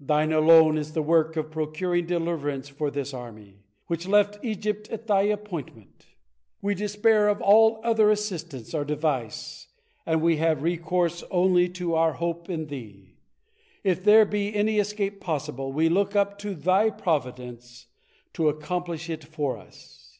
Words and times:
Thine 0.00 0.32
alone 0.32 0.78
is 0.78 0.94
the 0.94 1.02
work 1.02 1.36
of 1.36 1.50
procuring 1.50 2.06
deliverance 2.06 2.70
for 2.70 2.90
this 2.90 3.12
army, 3.12 3.64
which 3.86 4.08
left 4.08 4.42
Egypt 4.42 4.88
at 4.88 5.06
Thy 5.08 5.20
appointment. 5.24 6.06
We 6.62 6.74
despair 6.74 7.28
of 7.28 7.42
all 7.42 7.78
other 7.84 8.10
assistance 8.10 8.72
or 8.72 8.82
device, 8.86 9.68
and 10.06 10.22
we 10.22 10.38
have 10.38 10.62
recourse 10.62 11.22
only 11.30 11.68
to 11.84 11.94
our 11.96 12.14
hope 12.14 12.48
in 12.48 12.68
Thee. 12.68 13.18
If 13.84 14.02
there 14.02 14.24
be 14.24 14.54
any 14.54 14.78
escape 14.78 15.20
possible, 15.20 15.70
we 15.70 15.90
look 15.90 16.16
up 16.16 16.38
to 16.38 16.54
Thy 16.54 16.88
providence 16.88 17.88
to 18.32 18.48
accomplish 18.48 19.10
it 19.10 19.22
for 19.22 19.58
us." 19.58 20.18